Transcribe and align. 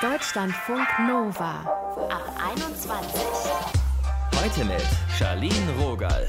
Deutschlandfunk 0.00 0.86
Nova 1.08 1.64
ab 2.08 2.32
21. 2.52 3.20
Heute 4.40 4.64
mit 4.64 4.86
Charlene 5.18 5.72
Rogal. 5.80 6.24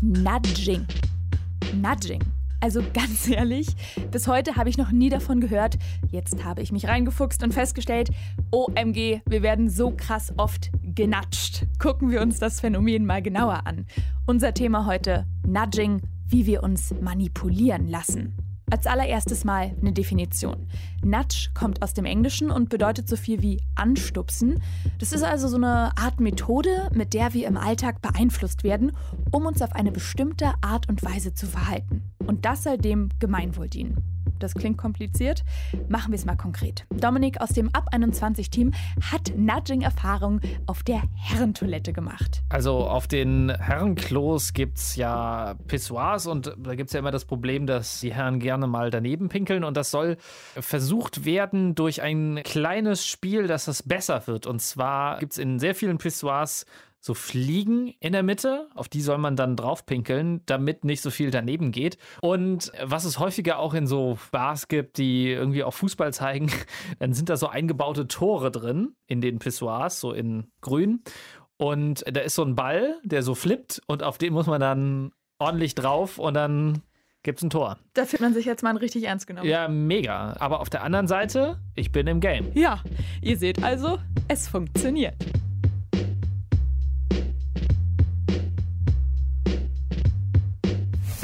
Nudging. 0.00 0.84
Nudging. 1.74 2.20
Also 2.60 2.82
ganz 2.92 3.28
ehrlich, 3.28 3.68
bis 4.10 4.26
heute 4.26 4.56
habe 4.56 4.68
ich 4.68 4.78
noch 4.78 4.90
nie 4.90 5.10
davon 5.10 5.40
gehört. 5.40 5.78
Jetzt 6.10 6.42
habe 6.42 6.60
ich 6.60 6.72
mich 6.72 6.88
reingefuchst 6.88 7.40
und 7.44 7.54
festgestellt, 7.54 8.10
OMG, 8.50 9.20
wir 9.24 9.42
werden 9.44 9.70
so 9.70 9.92
krass 9.92 10.34
oft 10.38 10.72
genatscht. 10.82 11.66
Gucken 11.78 12.10
wir 12.10 12.20
uns 12.20 12.40
das 12.40 12.60
Phänomen 12.60 13.06
mal 13.06 13.22
genauer 13.22 13.64
an. 13.64 13.86
Unser 14.26 14.54
Thema 14.54 14.86
heute, 14.86 15.24
Nudging, 15.46 16.02
wie 16.26 16.46
wir 16.46 16.64
uns 16.64 16.92
manipulieren 17.00 17.86
lassen. 17.86 18.34
Als 18.70 18.86
allererstes 18.86 19.44
mal 19.44 19.74
eine 19.80 19.92
Definition. 19.92 20.68
Nudge 21.02 21.48
kommt 21.54 21.82
aus 21.82 21.94
dem 21.94 22.04
Englischen 22.04 22.50
und 22.50 22.68
bedeutet 22.68 23.08
so 23.08 23.16
viel 23.16 23.40
wie 23.40 23.62
anstupsen. 23.74 24.62
Das 24.98 25.12
ist 25.12 25.22
also 25.22 25.48
so 25.48 25.56
eine 25.56 25.96
Art 25.96 26.20
Methode, 26.20 26.90
mit 26.92 27.14
der 27.14 27.32
wir 27.32 27.46
im 27.46 27.56
Alltag 27.56 28.02
beeinflusst 28.02 28.64
werden, 28.64 28.92
um 29.30 29.46
uns 29.46 29.62
auf 29.62 29.72
eine 29.72 29.92
bestimmte 29.92 30.52
Art 30.60 30.88
und 30.88 31.02
Weise 31.02 31.32
zu 31.32 31.46
verhalten. 31.46 32.02
Und 32.26 32.44
das 32.44 32.64
soll 32.64 32.76
dem 32.76 33.08
Gemeinwohl 33.18 33.68
dienen. 33.68 34.17
Das 34.38 34.54
klingt 34.54 34.78
kompliziert. 34.78 35.44
Machen 35.88 36.12
wir 36.12 36.16
es 36.16 36.24
mal 36.24 36.36
konkret. 36.36 36.86
Dominik 36.90 37.40
aus 37.40 37.50
dem 37.50 37.74
Ab 37.74 37.88
21 37.92 38.50
Team 38.50 38.72
hat 39.10 39.32
Nudging-Erfahrung 39.36 40.40
auf 40.66 40.82
der 40.82 41.02
Herrentoilette 41.14 41.92
gemacht. 41.92 42.42
Also 42.48 42.86
auf 42.86 43.06
den 43.06 43.50
Herrenklos 43.50 44.52
gibt 44.52 44.78
es 44.78 44.96
ja 44.96 45.54
Pissoirs 45.66 46.26
und 46.26 46.54
da 46.58 46.74
gibt 46.74 46.88
es 46.88 46.94
ja 46.94 47.00
immer 47.00 47.10
das 47.10 47.24
Problem, 47.24 47.66
dass 47.66 48.00
die 48.00 48.14
Herren 48.14 48.40
gerne 48.40 48.66
mal 48.66 48.90
daneben 48.90 49.28
pinkeln 49.28 49.64
und 49.64 49.76
das 49.76 49.90
soll 49.90 50.16
versucht 50.58 51.24
werden 51.24 51.74
durch 51.74 52.02
ein 52.02 52.40
kleines 52.44 53.06
Spiel, 53.06 53.46
dass 53.46 53.64
das 53.64 53.82
besser 53.82 54.26
wird. 54.26 54.46
Und 54.46 54.60
zwar 54.60 55.18
gibt 55.18 55.32
es 55.32 55.38
in 55.38 55.58
sehr 55.58 55.74
vielen 55.74 55.98
Pissoirs 55.98 56.66
so 57.00 57.14
Fliegen 57.14 57.94
in 58.00 58.12
der 58.12 58.22
Mitte, 58.22 58.68
auf 58.74 58.88
die 58.88 59.00
soll 59.00 59.18
man 59.18 59.36
dann 59.36 59.56
drauf 59.56 59.86
pinkeln, 59.86 60.42
damit 60.46 60.84
nicht 60.84 61.00
so 61.00 61.10
viel 61.10 61.30
daneben 61.30 61.70
geht. 61.70 61.96
Und 62.20 62.72
was 62.82 63.04
es 63.04 63.18
häufiger 63.18 63.58
auch 63.58 63.74
in 63.74 63.86
so 63.86 64.18
Bars 64.32 64.68
gibt, 64.68 64.98
die 64.98 65.30
irgendwie 65.30 65.64
auch 65.64 65.74
Fußball 65.74 66.12
zeigen, 66.12 66.50
dann 66.98 67.12
sind 67.12 67.28
da 67.28 67.36
so 67.36 67.48
eingebaute 67.48 68.08
Tore 68.08 68.50
drin 68.50 68.94
in 69.06 69.20
den 69.20 69.38
Pissoirs, 69.38 70.00
so 70.00 70.12
in 70.12 70.48
grün. 70.60 71.02
Und 71.56 72.04
da 72.06 72.20
ist 72.20 72.34
so 72.34 72.44
ein 72.44 72.54
Ball, 72.54 72.98
der 73.04 73.22
so 73.22 73.34
flippt 73.34 73.80
und 73.86 74.02
auf 74.02 74.18
den 74.18 74.32
muss 74.32 74.46
man 74.46 74.60
dann 74.60 75.12
ordentlich 75.38 75.74
drauf 75.74 76.18
und 76.18 76.34
dann 76.34 76.82
gibt 77.22 77.40
es 77.40 77.44
ein 77.44 77.50
Tor. 77.50 77.78
Da 77.94 78.04
fühlt 78.04 78.22
man 78.22 78.32
sich 78.32 78.46
jetzt 78.46 78.62
mal 78.62 78.76
richtig 78.76 79.04
ernst 79.04 79.26
genommen. 79.26 79.48
Ja, 79.48 79.68
mega. 79.68 80.34
Aber 80.38 80.60
auf 80.60 80.70
der 80.70 80.82
anderen 80.82 81.08
Seite, 81.08 81.58
ich 81.74 81.90
bin 81.90 82.06
im 82.06 82.20
Game. 82.20 82.50
Ja, 82.54 82.82
ihr 83.20 83.36
seht 83.36 83.62
also, 83.62 83.98
es 84.28 84.48
funktioniert. 84.48 85.14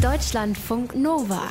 Deutschlandfunk 0.04 0.94
Nova. 0.94 1.48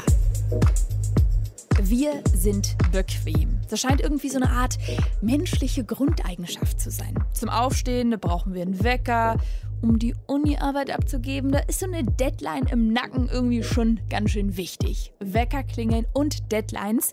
Wir 1.82 2.22
sind 2.36 2.78
bequem. 2.92 3.60
Das 3.68 3.82
scheint 3.82 4.00
irgendwie 4.00 4.30
so 4.30 4.38
eine 4.38 4.52
Art 4.52 4.78
menschliche 5.22 5.84
Grundeigenschaft 5.84 6.80
zu 6.80 6.92
sein. 6.92 7.16
Zum 7.34 7.50
Aufstehen 7.50 8.16
brauchen 8.22 8.54
wir 8.54 8.62
einen 8.62 8.84
Wecker. 8.84 9.38
Um 9.82 9.98
die 9.98 10.16
Uni-Arbeit 10.28 10.92
abzugeben, 10.92 11.52
da 11.52 11.60
ist 11.60 11.80
so 11.80 11.88
eine 11.88 12.04
Deadline 12.04 12.68
im 12.68 12.94
Nacken 12.94 13.28
irgendwie 13.28 13.64
schon 13.64 14.00
ganz 14.10 14.30
schön 14.30 14.56
wichtig. 14.56 15.12
Wecker 15.20 15.64
klingeln 15.64 16.06
und 16.14 16.52
Deadlines, 16.52 17.12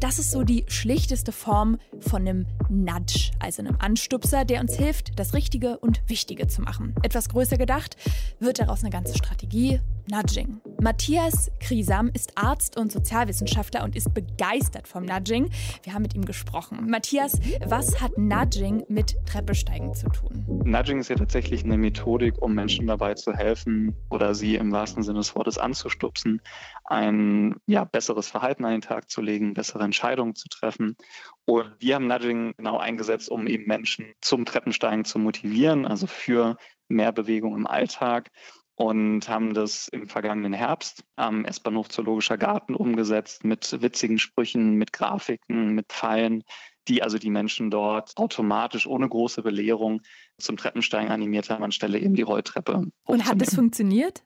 das 0.00 0.18
ist 0.18 0.32
so 0.32 0.42
die 0.42 0.64
schlichteste 0.68 1.32
Form 1.32 1.78
von 2.00 2.22
einem 2.22 2.46
Nudge, 2.70 3.30
also 3.38 3.62
einem 3.62 3.76
Anstupser, 3.78 4.44
der 4.44 4.62
uns 4.62 4.74
hilft, 4.74 5.16
das 5.18 5.34
Richtige 5.34 5.78
und 5.78 6.00
Wichtige 6.08 6.48
zu 6.48 6.62
machen. 6.62 6.94
Etwas 7.02 7.28
größer 7.28 7.58
gedacht, 7.58 7.96
wird 8.40 8.58
daraus 8.58 8.80
eine 8.80 8.90
ganze 8.90 9.16
Strategie, 9.16 9.80
Nudging. 10.10 10.60
Matthias 10.80 11.50
Krisam 11.58 12.08
ist 12.14 12.38
Arzt 12.38 12.76
und 12.76 12.92
Sozialwissenschaftler 12.92 13.82
und 13.82 13.96
ist 13.96 14.14
begeistert 14.14 14.86
vom 14.86 15.04
Nudging. 15.04 15.50
Wir 15.82 15.92
haben 15.92 16.02
mit 16.02 16.14
ihm 16.14 16.24
gesprochen. 16.24 16.88
Matthias, 16.88 17.40
was 17.66 18.00
hat 18.00 18.16
Nudging 18.16 18.84
mit 18.88 19.16
Treppesteigen 19.26 19.92
zu 19.92 20.08
tun? 20.08 20.46
Nudging 20.64 21.00
ist 21.00 21.10
ja 21.10 21.16
tatsächlich 21.16 21.64
eine 21.64 21.76
Methodik, 21.76 22.40
um 22.40 22.54
Menschen 22.54 22.86
dabei 22.86 23.14
zu 23.14 23.32
helfen 23.32 23.96
oder 24.08 24.36
sie 24.36 24.54
im 24.54 24.70
wahrsten 24.70 25.02
Sinne 25.02 25.18
des 25.18 25.34
Wortes 25.34 25.58
anzustupsen, 25.58 26.40
ein 26.84 27.56
ja, 27.66 27.82
besseres 27.82 28.28
Verhalten 28.28 28.64
an 28.64 28.70
den 28.70 28.80
Tag 28.80 29.10
zu 29.10 29.20
legen, 29.20 29.54
bessere 29.54 29.82
Entscheidungen 29.82 30.36
zu 30.36 30.48
treffen. 30.48 30.96
Und 31.44 31.74
wir 31.80 31.96
haben 31.96 32.06
Nudging 32.06 32.54
genau 32.56 32.78
eingesetzt, 32.78 33.28
um 33.30 33.48
eben 33.48 33.66
Menschen 33.66 34.06
zum 34.20 34.44
Treppensteigen 34.44 35.04
zu 35.04 35.18
motivieren, 35.18 35.86
also 35.86 36.06
für 36.06 36.56
mehr 36.86 37.10
Bewegung 37.10 37.56
im 37.56 37.66
Alltag 37.66 38.30
und 38.78 39.28
haben 39.28 39.54
das 39.54 39.88
im 39.88 40.06
vergangenen 40.06 40.52
Herbst 40.52 41.02
am 41.16 41.44
S-Bahnhof 41.44 41.88
Zoologischer 41.88 42.38
Garten 42.38 42.76
umgesetzt 42.76 43.42
mit 43.42 43.82
witzigen 43.82 44.20
Sprüchen, 44.20 44.74
mit 44.74 44.92
Grafiken, 44.92 45.74
mit 45.74 45.88
Pfeilen, 45.88 46.44
die 46.86 47.02
also 47.02 47.18
die 47.18 47.28
Menschen 47.28 47.72
dort 47.72 48.16
automatisch 48.16 48.86
ohne 48.86 49.08
große 49.08 49.42
Belehrung 49.42 50.02
zum 50.38 50.56
Treppensteigen 50.56 51.10
animiert 51.10 51.50
haben, 51.50 51.64
anstelle 51.64 51.98
eben 51.98 52.14
die 52.14 52.22
Rolltreppe. 52.22 52.84
Und 53.02 53.26
hat 53.26 53.40
das 53.40 53.56
funktioniert? 53.56 54.22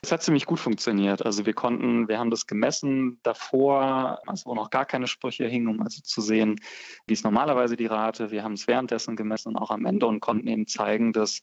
Es 0.00 0.12
hat 0.12 0.22
ziemlich 0.22 0.46
gut 0.46 0.60
funktioniert. 0.60 1.26
Also 1.26 1.44
wir 1.44 1.52
konnten, 1.52 2.08
wir 2.08 2.18
haben 2.18 2.30
das 2.30 2.46
gemessen 2.46 3.18
davor, 3.22 4.20
also 4.26 4.48
wo 4.48 4.54
noch 4.54 4.70
gar 4.70 4.86
keine 4.86 5.08
Sprüche 5.08 5.46
hingen, 5.46 5.68
um 5.68 5.82
also 5.82 6.00
zu 6.02 6.22
sehen, 6.22 6.60
wie 7.06 7.12
ist 7.12 7.24
normalerweise 7.24 7.76
die 7.76 7.86
Rate. 7.86 8.30
Wir 8.30 8.44
haben 8.44 8.54
es 8.54 8.66
währenddessen 8.66 9.16
gemessen 9.16 9.48
und 9.48 9.56
auch 9.56 9.70
am 9.70 9.84
Ende 9.84 10.06
und 10.06 10.20
konnten 10.20 10.48
eben 10.48 10.66
zeigen, 10.66 11.12
dass 11.12 11.42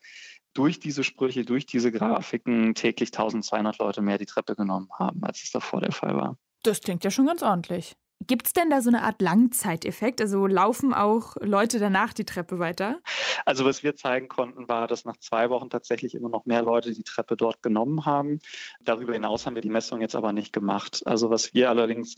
durch 0.53 0.79
diese 0.79 1.03
Sprüche, 1.03 1.45
durch 1.45 1.66
diese 1.66 1.91
Grafiken 1.91 2.75
täglich 2.75 3.09
1200 3.09 3.78
Leute 3.79 4.01
mehr 4.01 4.17
die 4.17 4.25
Treppe 4.25 4.56
genommen 4.56 4.89
haben, 4.97 5.23
als 5.23 5.44
es 5.44 5.51
davor 5.51 5.81
der 5.81 5.91
Fall 5.91 6.16
war. 6.16 6.38
Das 6.63 6.81
klingt 6.81 7.03
ja 7.03 7.12
schon 7.12 7.25
ganz 7.25 7.41
ordentlich. 7.41 7.95
Gibt 8.28 8.45
es 8.45 8.53
denn 8.53 8.69
da 8.69 8.81
so 8.81 8.89
eine 8.89 9.01
Art 9.01 9.19
Langzeiteffekt? 9.22 10.22
Also 10.22 10.45
laufen 10.45 10.94
auch 10.94 11.35
Leute 11.39 11.79
danach 11.79 12.13
die 12.13 12.25
Treppe 12.25 12.59
weiter? 12.59 13.00
Also 13.45 13.66
was 13.66 13.81
wir 13.81 13.95
zeigen 13.95 14.28
konnten, 14.28 14.67
war, 14.67 14.88
dass 14.88 15.06
nach 15.06 15.17
zwei 15.17 15.50
Wochen 15.50 15.72
tatsächlich 15.72 16.13
immer 16.13 16.29
noch 16.29 16.45
mehr 16.45 16.62
Leute 16.62 16.94
die 16.94 17.03
Treppe 17.03 17.35
dort 17.35 17.63
genommen 17.63 18.06
haben. 18.06 18.39
Darüber 18.79 19.13
hinaus 19.13 19.45
haben 19.45 19.56
wir 19.56 19.63
die 19.63 19.72
Messung 19.72 20.01
jetzt 20.01 20.16
aber 20.16 20.33
nicht 20.33 20.53
gemacht. 20.53 21.01
Also 21.06 21.31
was 21.31 21.56
wir 21.56 21.69
allerdings 21.69 22.16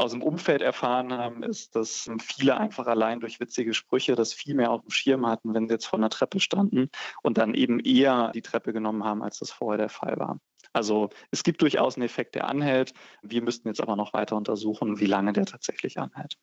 aus 0.00 0.12
dem 0.12 0.22
Umfeld 0.22 0.62
erfahren 0.62 1.12
haben, 1.12 1.42
ist, 1.42 1.76
dass 1.76 2.10
viele 2.20 2.56
einfach 2.56 2.86
allein 2.86 3.20
durch 3.20 3.38
witzige 3.38 3.74
Sprüche 3.74 4.14
das 4.14 4.32
viel 4.32 4.54
mehr 4.54 4.70
auf 4.70 4.80
dem 4.80 4.90
Schirm 4.90 5.26
hatten, 5.26 5.52
wenn 5.52 5.68
sie 5.68 5.74
jetzt 5.74 5.86
vor 5.86 5.98
einer 5.98 6.08
Treppe 6.08 6.40
standen 6.40 6.88
und 7.22 7.36
dann 7.36 7.52
eben 7.54 7.80
eher 7.80 8.32
die 8.32 8.40
Treppe 8.40 8.72
genommen 8.72 9.04
haben, 9.04 9.22
als 9.22 9.38
das 9.38 9.50
vorher 9.50 9.78
der 9.78 9.90
Fall 9.90 10.18
war. 10.18 10.38
Also 10.72 11.10
es 11.30 11.42
gibt 11.42 11.60
durchaus 11.60 11.96
einen 11.96 12.04
Effekt, 12.04 12.34
der 12.34 12.48
anhält. 12.48 12.94
Wir 13.22 13.42
müssten 13.42 13.68
jetzt 13.68 13.80
aber 13.80 13.96
noch 13.96 14.14
weiter 14.14 14.36
untersuchen, 14.36 15.00
wie 15.00 15.06
lange 15.06 15.32
der 15.32 15.44
tatsächlich 15.44 15.98
anhält. 15.98 16.36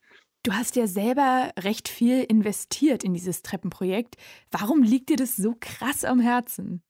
Du 0.43 0.53
hast 0.53 0.75
ja 0.75 0.85
selber 0.85 1.51
recht 1.57 1.89
viel 1.89 2.23
investiert 2.23 3.03
in 3.03 3.13
dieses 3.13 3.41
Treppenprojekt. 3.41 4.17
Warum 4.51 4.83
liegt 4.83 5.09
dir 5.09 5.17
das 5.17 5.35
so 5.35 5.55
krass 5.59 6.05
am 6.05 6.19
Herzen? 6.19 6.83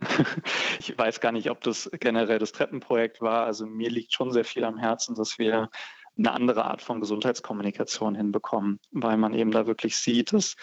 Ich 0.80 0.96
weiß 0.96 1.20
gar 1.20 1.32
nicht, 1.32 1.50
ob 1.50 1.60
das 1.62 1.90
generell 1.98 2.38
das 2.38 2.52
Treppenprojekt 2.52 3.20
war. 3.20 3.44
Also 3.44 3.66
mir 3.66 3.90
liegt 3.90 4.12
schon 4.12 4.32
sehr 4.32 4.44
viel 4.44 4.64
am 4.64 4.78
Herzen, 4.78 5.14
dass 5.14 5.38
wir 5.38 5.70
eine 6.18 6.32
andere 6.32 6.64
Art 6.64 6.82
von 6.82 7.00
Gesundheitskommunikation 7.00 8.14
hinbekommen, 8.14 8.80
weil 8.90 9.16
man 9.16 9.34
eben 9.34 9.50
da 9.50 9.66
wirklich 9.66 9.96
sieht, 9.96 10.32
dass 10.32 10.56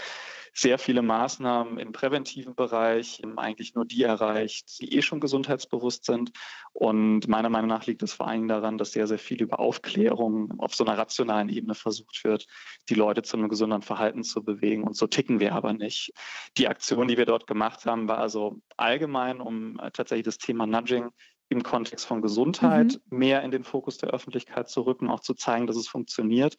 sehr 0.58 0.80
viele 0.80 1.02
Maßnahmen 1.02 1.78
im 1.80 1.92
präventiven 1.92 2.56
Bereich 2.56 3.22
eigentlich 3.36 3.76
nur 3.76 3.84
die 3.84 4.04
erreicht, 4.04 4.80
die 4.80 4.96
eh 4.96 5.02
schon 5.02 5.20
gesundheitsbewusst 5.20 6.06
sind. 6.06 6.32
Und 6.72 7.28
meiner 7.28 7.50
Meinung 7.50 7.68
nach 7.70 7.86
liegt 7.86 8.04
es 8.04 8.14
vor 8.14 8.30
allem 8.30 8.48
daran, 8.48 8.78
dass 8.78 8.94
sehr, 8.94 9.06
sehr 9.06 9.20
viel 9.20 9.42
über 9.42 9.60
Aufklärung 9.60 10.54
auf 10.60 10.74
so 10.74 10.86
einer 10.86 10.98
rationalen 10.98 11.50
Ebene 11.50 11.76
versucht 11.76 12.24
wird, 12.24 12.48
die 12.88 12.96
Leute 12.96 13.22
zu 13.22 13.36
einem 13.36 13.50
gesunden 13.50 13.82
Verhalten 13.82 14.24
zu 14.24 14.44
bewegen. 14.44 14.84
Und 14.84 14.96
so 14.96 15.08
ticken 15.08 15.42
wir 15.42 15.54
aber 15.54 15.74
nicht. 15.74 16.14
Die 16.58 16.70
Aktion, 16.70 17.10
die 17.10 17.18
wir 17.18 17.26
dort 17.26 17.48
gemacht 17.48 17.86
haben, 17.86 18.08
war 18.08 18.20
also 18.20 18.62
allgemein, 18.78 19.42
um 19.42 19.78
tatsächlich 19.92 20.26
das 20.26 20.38
Thema 20.38 20.66
Nudging 20.66 21.10
im 21.50 21.64
Kontext 21.64 22.06
von 22.06 22.22
Gesundheit 22.22 23.00
mhm. 23.10 23.18
mehr 23.18 23.44
in 23.44 23.52
den 23.52 23.64
Fokus 23.64 23.98
der 23.98 24.10
Öffentlichkeit 24.10 24.70
zu 24.70 24.82
rücken, 24.82 25.10
auch 25.10 25.20
zu 25.20 25.34
zeigen, 25.34 25.68
dass 25.68 25.76
es 25.76 25.88
funktioniert. 25.88 26.56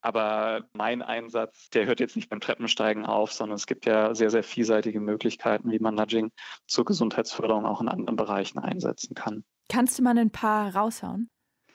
Aber 0.00 0.64
mein 0.72 1.02
Einsatz, 1.02 1.68
der 1.70 1.86
hört 1.86 2.00
jetzt 2.00 2.16
nicht 2.16 2.30
beim 2.30 2.40
Treppensteigen 2.40 3.04
auf, 3.04 3.32
sondern 3.32 3.56
es 3.56 3.66
gibt 3.66 3.86
ja 3.86 4.14
sehr, 4.14 4.30
sehr 4.30 4.42
vielseitige 4.42 5.00
Möglichkeiten, 5.00 5.70
wie 5.70 5.78
man 5.78 5.94
Nudging 5.94 6.32
zur 6.66 6.84
Gesundheitsförderung 6.84 7.66
auch 7.66 7.80
in 7.80 7.88
anderen 7.88 8.16
Bereichen 8.16 8.58
einsetzen 8.58 9.14
kann. 9.14 9.44
Kannst 9.68 9.98
du 9.98 10.02
mal 10.02 10.16
ein 10.16 10.30
paar 10.30 10.74
raushauen? 10.74 11.30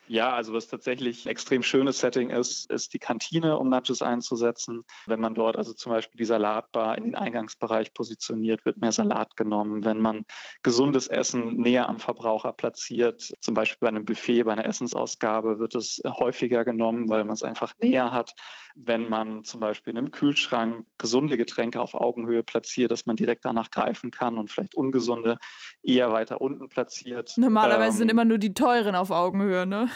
Ja, 0.08 0.32
also 0.32 0.52
was 0.52 0.68
tatsächlich 0.68 1.26
ein 1.26 1.30
extrem 1.30 1.62
schönes 1.62 1.98
Setting 1.98 2.30
ist, 2.30 2.70
ist 2.70 2.94
die 2.94 2.98
Kantine, 2.98 3.58
um 3.58 3.68
Nudges 3.68 4.02
einzusetzen. 4.02 4.84
Wenn 5.06 5.20
man 5.20 5.34
dort 5.34 5.56
also 5.56 5.72
zum 5.72 5.92
Beispiel 5.92 6.18
die 6.18 6.24
Salatbar 6.24 6.96
in 6.96 7.04
den 7.04 7.14
Eingangsbereich 7.16 7.92
positioniert, 7.92 8.64
wird 8.64 8.78
mehr 8.78 8.92
Salat 8.92 9.36
genommen. 9.36 9.84
Wenn 9.84 10.00
man 10.00 10.24
gesundes 10.62 11.08
Essen 11.08 11.56
näher 11.56 11.88
am 11.88 11.98
Verbraucher 11.98 12.52
platziert, 12.52 13.34
zum 13.40 13.54
Beispiel 13.54 13.78
bei 13.80 13.88
einem 13.88 14.04
Buffet, 14.04 14.44
bei 14.44 14.52
einer 14.52 14.66
Essensausgabe, 14.66 15.58
wird 15.58 15.74
es 15.74 16.00
häufiger 16.04 16.64
genommen, 16.64 17.08
weil 17.08 17.24
man 17.24 17.34
es 17.34 17.42
einfach 17.42 17.72
näher 17.80 18.12
hat. 18.12 18.32
Wenn 18.78 19.08
man 19.08 19.42
zum 19.42 19.60
Beispiel 19.60 19.92
in 19.92 19.98
einem 19.98 20.10
Kühlschrank 20.10 20.86
gesunde 20.98 21.38
Getränke 21.38 21.80
auf 21.80 21.94
Augenhöhe 21.94 22.42
platziert, 22.42 22.90
dass 22.90 23.06
man 23.06 23.16
direkt 23.16 23.44
danach 23.46 23.70
greifen 23.70 24.10
kann 24.10 24.36
und 24.36 24.50
vielleicht 24.50 24.74
ungesunde 24.74 25.38
eher 25.82 26.12
weiter 26.12 26.40
unten 26.42 26.68
platziert. 26.68 27.32
Normalerweise 27.36 27.92
ähm, 27.92 27.98
sind 27.98 28.10
immer 28.10 28.26
nur 28.26 28.38
die 28.38 28.52
teuren 28.52 28.94
auf 28.94 29.10
Augenhöhe, 29.10 29.66
ne? 29.66 29.88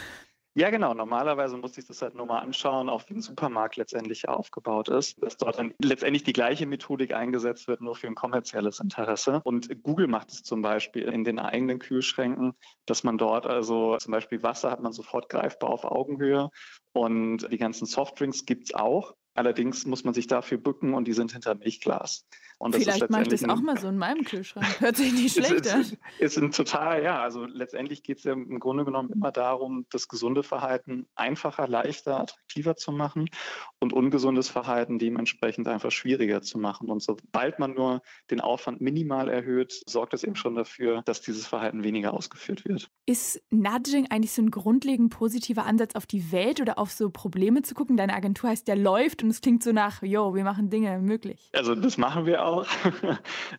Ja, 0.54 0.70
genau. 0.70 0.94
Normalerweise 0.94 1.56
muss 1.56 1.78
ich 1.78 1.86
das 1.86 2.02
halt 2.02 2.16
nur 2.16 2.26
mal 2.26 2.40
anschauen, 2.40 2.88
auch 2.88 3.08
wie 3.08 3.14
ein 3.14 3.20
Supermarkt 3.22 3.76
letztendlich 3.76 4.28
aufgebaut 4.28 4.88
ist, 4.88 5.22
dass 5.22 5.36
dort 5.36 5.58
dann 5.58 5.74
letztendlich 5.80 6.24
die 6.24 6.32
gleiche 6.32 6.66
Methodik 6.66 7.14
eingesetzt 7.14 7.68
wird, 7.68 7.80
nur 7.80 7.94
für 7.94 8.08
ein 8.08 8.16
kommerzielles 8.16 8.80
Interesse. 8.80 9.40
Und 9.44 9.68
Google 9.84 10.08
macht 10.08 10.30
es 10.30 10.42
zum 10.42 10.60
Beispiel 10.60 11.04
in 11.04 11.22
den 11.22 11.38
eigenen 11.38 11.78
Kühlschränken, 11.78 12.54
dass 12.86 13.04
man 13.04 13.16
dort 13.16 13.46
also 13.46 13.96
zum 13.98 14.10
Beispiel 14.10 14.42
Wasser 14.42 14.72
hat 14.72 14.80
man 14.80 14.92
sofort 14.92 15.28
greifbar 15.28 15.70
auf 15.70 15.84
Augenhöhe 15.84 16.48
und 16.92 17.46
die 17.50 17.58
ganzen 17.58 17.86
Softdrinks 17.86 18.44
gibt 18.44 18.64
es 18.64 18.74
auch. 18.74 19.14
Allerdings 19.34 19.86
muss 19.86 20.04
man 20.04 20.14
sich 20.14 20.26
dafür 20.26 20.58
bücken 20.58 20.94
und 20.94 21.06
die 21.06 21.12
sind 21.12 21.32
hinter 21.32 21.54
Milchglas. 21.54 22.26
Und 22.62 22.76
Vielleicht 22.76 23.08
mache 23.08 23.22
ich 23.22 23.28
das 23.28 23.44
auch 23.44 23.62
mal 23.62 23.78
so 23.78 23.88
in 23.88 23.96
meinem 23.96 24.22
Kühlschrank. 24.22 24.80
Hört 24.80 24.94
sich 24.94 25.14
nicht 25.14 25.32
schlecht 25.32 25.64
ist, 25.64 25.72
an. 25.72 25.80
Ist, 25.80 25.96
ist 26.18 26.36
ein 26.36 26.50
total, 26.52 27.02
ja, 27.02 27.22
also 27.22 27.46
letztendlich 27.46 28.02
geht 28.02 28.18
es 28.18 28.24
ja 28.24 28.34
im 28.34 28.60
Grunde 28.60 28.84
genommen 28.84 29.08
immer 29.08 29.32
darum, 29.32 29.86
das 29.88 30.08
gesunde 30.08 30.42
Verhalten 30.42 31.06
einfacher, 31.14 31.66
leichter, 31.66 32.20
attraktiver 32.20 32.76
zu 32.76 32.92
machen 32.92 33.30
und 33.78 33.94
ungesundes 33.94 34.50
Verhalten 34.50 34.98
dementsprechend 34.98 35.68
einfach 35.68 35.90
schwieriger 35.90 36.42
zu 36.42 36.58
machen. 36.58 36.90
Und 36.90 37.02
sobald 37.02 37.58
man 37.58 37.72
nur 37.72 38.02
den 38.30 38.42
Aufwand 38.42 38.82
minimal 38.82 39.30
erhöht, 39.30 39.82
sorgt 39.86 40.12
das 40.12 40.22
eben 40.22 40.36
schon 40.36 40.54
dafür, 40.54 41.00
dass 41.06 41.22
dieses 41.22 41.46
Verhalten 41.46 41.82
weniger 41.82 42.12
ausgeführt 42.12 42.66
wird. 42.66 42.90
Ist 43.06 43.42
Nudging 43.48 44.08
eigentlich 44.10 44.32
so 44.32 44.42
ein 44.42 44.50
grundlegend 44.50 45.08
positiver 45.08 45.64
Ansatz 45.64 45.94
auf 45.94 46.04
die 46.04 46.30
Welt 46.30 46.60
oder 46.60 46.78
auf 46.78 46.92
so 46.92 47.08
Probleme 47.08 47.62
zu 47.62 47.74
gucken? 47.74 47.96
Deine 47.96 48.12
Agentur 48.12 48.50
heißt 48.50 48.68
ja 48.68 48.74
läuft 48.74 49.22
und 49.22 49.29
es 49.30 49.40
klingt 49.40 49.62
so 49.62 49.72
nach, 49.72 50.02
yo, 50.02 50.34
wir 50.34 50.44
machen 50.44 50.70
Dinge 50.70 50.98
möglich. 50.98 51.50
Also 51.52 51.74
das 51.74 51.96
machen 51.96 52.26
wir 52.26 52.44
auch 52.44 52.50
auch. 52.60 52.66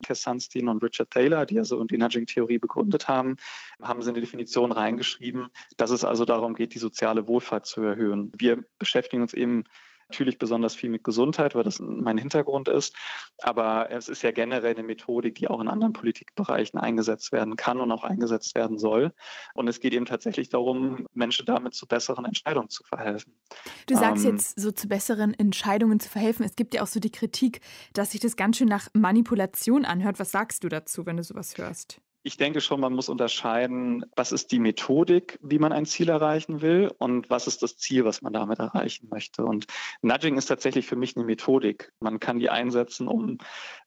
Cass 0.04 0.24
Sunstein 0.24 0.68
und 0.68 0.84
Richard 0.84 1.12
Taylor, 1.12 1.46
die 1.46 1.60
also 1.60 1.84
die 1.84 1.98
Nudging-Theorie 1.98 2.58
begründet 2.58 3.08
haben, 3.08 3.38
haben 3.82 4.02
sie 4.02 4.10
in 4.10 4.16
die 4.16 4.22
Definition 4.22 4.72
reingeschrieben, 4.72 5.48
dass 5.78 5.92
es 5.92 6.04
also 6.04 6.26
darum 6.26 6.56
geht, 6.56 6.74
die 6.74 6.80
soziale 6.80 7.28
Wohlfahrt 7.28 7.66
zu 7.66 7.82
erhöhen. 7.82 8.32
Wir 8.38 8.64
beschäftigen 8.80 9.22
uns 9.22 9.34
eben 9.34 9.64
natürlich 10.12 10.38
besonders 10.38 10.76
viel 10.76 10.90
mit 10.90 11.04
Gesundheit, 11.04 11.56
weil 11.56 11.64
das 11.64 11.80
mein 11.80 12.18
Hintergrund 12.18 12.68
ist. 12.68 12.96
Aber 13.42 13.90
es 13.90 14.10
ist 14.10 14.22
ja 14.22 14.32
generell 14.32 14.76
eine 14.76 14.84
Methodik, 14.84 15.36
die 15.36 15.48
auch 15.48 15.62
in 15.62 15.70
anderen 15.70 15.94
Politikbereichen 15.94 16.80
eingesetzt 16.80 17.32
werden 17.32 17.56
kann 17.56 17.80
und 17.80 17.92
auch 17.92 18.04
eingesetzt 18.04 18.56
werden 18.56 18.78
soll. 18.78 19.14
Und 19.54 19.68
es 19.70 19.80
geht 19.80 19.94
eben 19.94 20.06
tatsächlich 20.06 20.50
darum, 20.50 21.08
Menschen 21.14 21.46
damit 21.46 21.74
zu 21.74 21.88
besseren 21.88 22.26
Entscheidungen 22.26 22.70
zu 22.70 22.84
verhelfen. 22.84 23.34
Du 23.88 23.96
sagst 23.96 24.26
ähm, 24.26 24.32
jetzt 24.32 24.60
so 24.60 24.72
zu 24.72 24.88
besseren 24.88 25.34
Entscheidungen 25.34 26.00
zu 26.00 26.10
verhelfen. 26.10 26.46
Es 26.46 26.56
gibt 26.56 26.74
ja 26.76 26.84
auch 26.84 26.88
so 26.88 27.00
die 27.00 27.12
Kritik, 27.12 27.62
dass 27.94 28.12
sich 28.12 28.20
das 28.20 28.36
ganz 28.36 28.58
schön 28.58 28.68
nach 28.68 28.90
Manipulation 28.94 29.86
anhört. 29.86 30.20
Was 30.20 30.32
sagst 30.32 30.64
du 30.64 30.70
dazu, 30.70 31.06
wenn 31.06 31.18
du 31.18 31.24
sowas 31.24 31.58
hörst? 31.58 32.02
Ich 32.24 32.38
denke 32.38 32.62
schon, 32.62 32.80
man 32.80 32.94
muss 32.94 33.10
unterscheiden, 33.10 34.06
was 34.16 34.32
ist 34.32 34.52
die 34.52 34.60
Methodik, 34.60 35.40
wie 35.42 35.58
man 35.58 35.72
ein 35.72 35.86
Ziel 35.86 36.10
erreichen 36.10 36.62
will 36.62 36.92
und 37.00 37.30
was 37.30 37.48
ist 37.48 37.64
das 37.64 37.78
Ziel, 37.78 38.06
was 38.06 38.22
man 38.22 38.32
damit 38.32 38.60
erreichen 38.60 39.08
möchte. 39.10 39.44
Und 39.44 39.66
Nudging 40.02 40.38
ist 40.38 40.46
tatsächlich 40.46 40.86
für 40.86 40.96
mich 40.96 41.16
eine 41.16 41.26
Methodik. 41.26 41.92
Man 42.00 42.20
kann 42.20 42.38
die 42.38 42.50
einsetzen, 42.50 43.08
um 43.08 43.40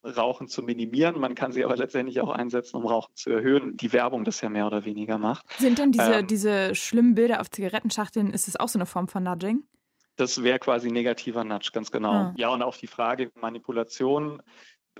Rauchen 0.04 0.48
zu 0.48 0.62
minimieren, 0.62 1.20
man 1.20 1.34
kann 1.34 1.52
sie 1.52 1.64
aber 1.64 1.76
letztendlich 1.76 2.20
auch 2.20 2.30
einsetzen, 2.30 2.76
um 2.76 2.86
Rauchen 2.86 3.14
zu 3.14 3.30
erhöhen. 3.30 3.76
Die 3.76 3.92
Werbung 3.92 4.24
das 4.24 4.40
ja 4.40 4.48
mehr 4.48 4.66
oder 4.66 4.84
weniger 4.84 5.18
macht. 5.18 5.46
Sind 5.58 5.78
denn 5.78 5.92
diese, 5.92 6.14
ähm, 6.14 6.26
diese 6.26 6.74
schlimmen 6.74 7.14
Bilder 7.14 7.40
auf 7.40 7.50
Zigarettenschachteln, 7.50 8.30
ist 8.30 8.48
das 8.48 8.56
auch 8.56 8.68
so 8.68 8.78
eine 8.78 8.86
Form 8.86 9.08
von 9.08 9.22
Nudging? 9.22 9.62
Das 10.16 10.42
wäre 10.42 10.58
quasi 10.60 10.90
negativer 10.90 11.42
Nudge, 11.42 11.70
ganz 11.72 11.90
genau. 11.90 12.12
Ah. 12.12 12.34
Ja, 12.36 12.50
und 12.50 12.62
auf 12.62 12.78
die 12.78 12.86
Frage 12.86 13.32
Manipulation 13.34 14.40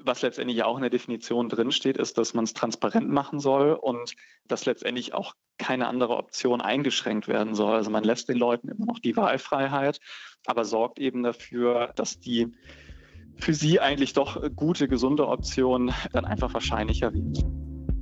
was 0.03 0.23
letztendlich 0.23 0.63
auch 0.65 0.77
in 0.77 0.83
der 0.83 0.91
Definition 0.91 1.49
drinsteht, 1.49 1.97
ist, 1.97 2.19
dass 2.19 2.35
man 2.35 2.45
es 2.45 2.55
transparent 2.55 3.09
machen 3.09 3.41
soll 3.41 3.73
und 3.73 4.15
dass 4.49 4.67
letztendlich 4.67 5.15
auch 5.15 5.35
keine 5.59 5.87
andere 5.87 6.17
Option 6.17 6.61
eingeschränkt 6.61 7.29
werden 7.29 7.55
soll. 7.55 7.75
Also 7.75 7.91
man 7.91 8.05
lässt 8.05 8.29
den 8.29 8.37
Leuten 8.37 8.69
immer 8.69 8.87
noch 8.87 8.99
die 8.99 9.17
Wahlfreiheit, 9.17 10.01
aber 10.47 10.65
sorgt 10.65 10.99
eben 10.99 11.23
dafür, 11.23 11.93
dass 11.95 12.19
die 12.19 12.53
für 13.37 13.55
sie 13.55 13.81
eigentlich 13.81 14.13
doch 14.13 14.41
gute, 14.55 14.89
gesunde 14.89 15.27
Option 15.29 15.93
dann 16.13 16.25
einfach 16.25 16.55
wahrscheinlicher 16.55 17.13
wird. 17.13 17.45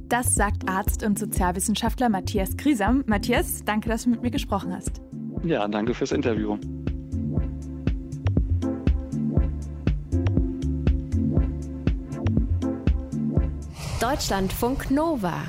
Das 0.09 0.35
sagt 0.35 0.69
Arzt 0.69 1.03
und 1.05 1.19
Sozialwissenschaftler 1.19 2.11
Matthias 2.11 2.57
Griesam. 2.57 3.03
Matthias, 3.07 3.65
danke, 3.65 3.89
dass 3.89 4.05
du 4.05 4.11
mit 4.11 4.21
mir 4.21 4.31
gesprochen 4.31 4.75
hast. 4.75 5.01
Ja, 5.43 5.67
danke 5.69 5.95
fürs 5.95 6.13
Interview. 6.13 6.59
Deutschlandfunk 14.13 14.91
Nova. 14.91 15.43